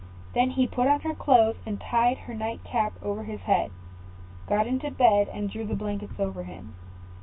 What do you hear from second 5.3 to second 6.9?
and drew the blankets over him.